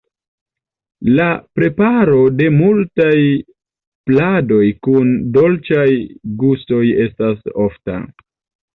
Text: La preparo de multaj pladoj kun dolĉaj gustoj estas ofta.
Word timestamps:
La 1.19 1.27
preparo 1.59 2.21
de 2.39 2.47
multaj 2.55 3.13
pladoj 4.09 4.65
kun 4.89 5.15
dolĉaj 5.39 5.89
gustoj 6.45 6.85
estas 7.09 7.51
ofta. 7.71 8.05